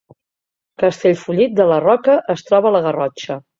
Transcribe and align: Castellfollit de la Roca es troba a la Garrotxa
Castellfollit 0.83 1.53
de 1.61 1.69
la 1.73 1.79
Roca 1.85 2.17
es 2.37 2.47
troba 2.51 2.71
a 2.71 2.75
la 2.79 2.85
Garrotxa 2.89 3.41